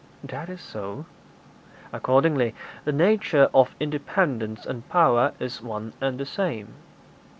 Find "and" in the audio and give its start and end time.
4.65-4.89, 6.01-6.17